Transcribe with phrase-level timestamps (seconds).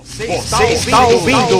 [0.00, 1.58] Você está ouvindo?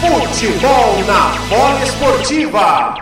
[0.00, 2.94] Futebol na bola esportiva.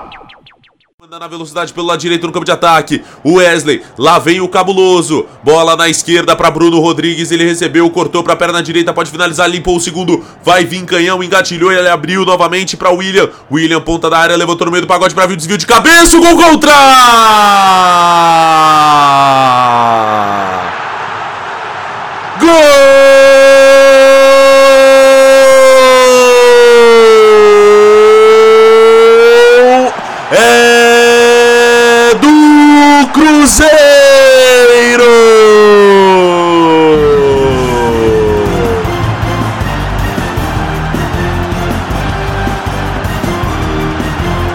[1.01, 3.05] Manda na velocidade pelo lado direito no campo de ataque.
[3.23, 5.27] O Wesley, lá vem o cabuloso.
[5.45, 7.31] Bola na esquerda para Bruno Rodrigues.
[7.31, 10.25] Ele recebeu, cortou para a perna direita, pode finalizar, limpou o segundo.
[10.43, 13.31] Vai vir canhão, engatilhou, ele abriu novamente para William.
[13.49, 16.17] William, ponta da área, levantou no meio do pagode para vir o desvio de cabeça.
[16.17, 16.73] O gol contra!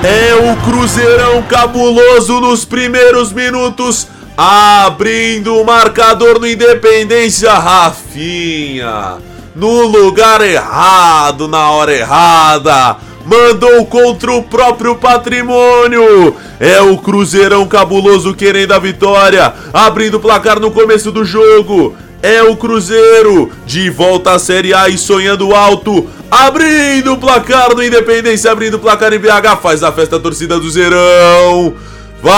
[0.04, 9.18] É o Cruzeirão cabuloso nos primeiros minutos, abrindo o marcador no Independência Rafinha.
[9.56, 16.36] No lugar errado, na hora errada, mandou contra o próprio patrimônio.
[16.60, 21.96] É o Cruzeirão cabuloso querendo a vitória, abrindo o placar no começo do jogo.
[22.24, 27.84] É o Cruzeiro de volta à Série A e sonhando alto, abrindo o placar no
[27.84, 31.74] Independência, abrindo o placar em BH, faz a festa a torcida do Zerão.
[32.22, 32.34] Vai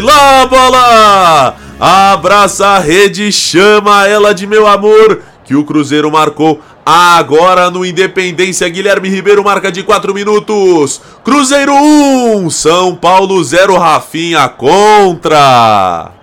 [0.00, 1.56] lá, bola!
[1.80, 8.68] Abraça a rede, chama ela de meu amor, que o Cruzeiro marcou agora no Independência.
[8.68, 11.00] Guilherme Ribeiro marca de 4 minutos.
[11.24, 16.17] Cruzeiro 1, São Paulo 0, Rafinha contra.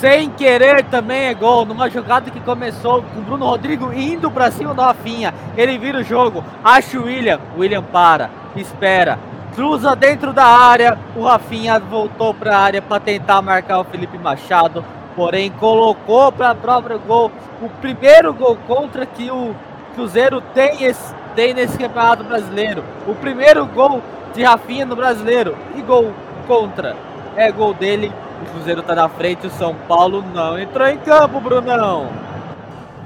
[0.00, 4.48] Sem querer também é gol, numa jogada que começou com o Bruno Rodrigo indo pra
[4.48, 5.34] cima do Rafinha.
[5.56, 9.18] Ele vira o jogo, acha o William, William para, espera,
[9.56, 10.96] cruza dentro da área.
[11.16, 14.84] O Rafinha voltou pra área para tentar marcar o Felipe Machado,
[15.16, 17.32] porém colocou para próprio gol.
[17.60, 19.52] O primeiro gol contra que o
[19.96, 22.84] Cruzeiro tem, esse, tem nesse Campeonato Brasileiro.
[23.04, 24.00] O primeiro gol
[24.32, 26.12] de Rafinha no Brasileiro e gol
[26.46, 26.94] contra.
[27.34, 28.12] É gol dele.
[28.42, 32.08] O Cruzeiro tá na frente, o São Paulo não entrou em campo, Brunão.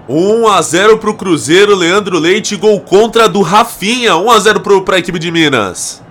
[0.09, 4.16] 1 a 0 pro Cruzeiro, Leandro Leite, gol contra do Rafinha.
[4.16, 6.03] 1 a 0 pro, pra equipe de Minas.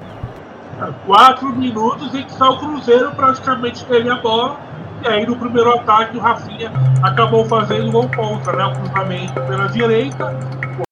[1.06, 4.58] Quatro minutos em que só o Cruzeiro praticamente teve a bola.
[5.04, 6.72] E aí no primeiro ataque o Rafinha
[7.04, 8.66] acabou fazendo gol contra, né?
[8.66, 10.40] O cruzamento pela direita.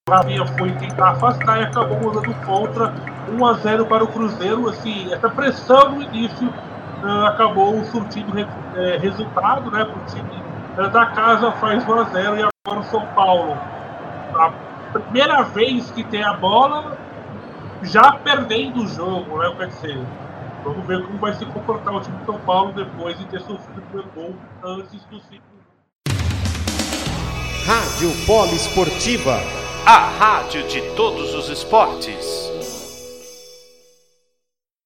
[0.08, 2.92] O Rafinha foi tentar afastar e acabou mandando contra
[3.32, 4.68] 1 a 0 para o Cruzeiro.
[4.68, 6.52] Assim, essa pressão no início
[7.26, 8.46] acabou surtindo re,
[8.76, 9.84] é, resultado, né?
[9.84, 10.42] Para o time
[10.76, 13.58] da casa faz 1 a 0 e agora o São Paulo.
[14.34, 14.52] A
[14.92, 16.96] primeira vez que tem a bola,
[17.82, 19.52] já perdendo o jogo, né?
[19.56, 19.98] Quer dizer,
[20.64, 23.82] vamos ver como vai se comportar o time de São Paulo depois de ter sofrido
[23.94, 25.50] o gol antes do ciclo.
[27.66, 29.38] Rádio Polo Esportiva.
[29.86, 32.49] A rádio de todos os esportes.